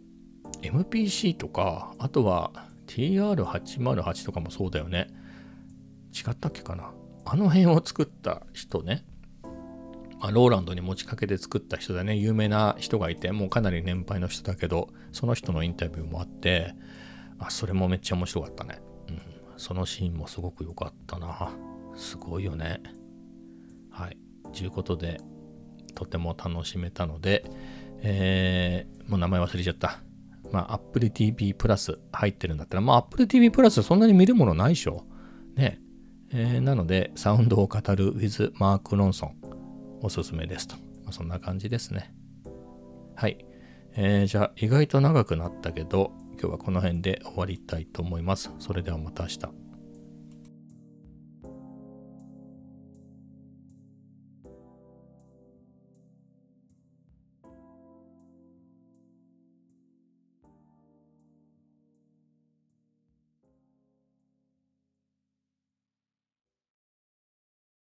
[0.61, 2.51] MPC とか、あとは
[2.87, 5.07] TR808 とかもそうだよね。
[6.13, 6.93] 違ったっけかな？
[7.25, 9.05] あの辺を作った人ね。
[10.19, 12.15] まあ、ローランドに持ちかけて作った人だね。
[12.15, 16.73] 有名な人がいて、もうかなり年配の人だけど、その人のインタビューもあって、
[17.37, 18.81] あ、それもめっちゃ面白かったね。
[19.09, 19.21] うん。
[19.57, 21.51] そのシーンもすごく良かったな。
[21.95, 22.81] すごいよね。
[23.91, 24.17] はい。
[24.53, 25.19] ということで、
[25.93, 27.43] とても楽しめたので、
[28.01, 30.01] えー、もう名前忘れちゃった。
[30.51, 35.05] まあ、Apple TV プラス入ってるんだったら、まあ、Apple TV プラスそんなに見るものないでしょ。
[35.55, 35.79] ね。
[36.31, 39.35] えー、なので、サウンドを語る with マーク・ロンソン、
[40.01, 40.75] おすすめですと。
[41.03, 42.13] まあ、そんな感じですね。
[43.15, 43.45] はい。
[43.95, 48.51] えー、じゃあ、意外と長くなったけど、今日はこの辺で終わりたいと思います。
[48.59, 49.66] それではまた明日。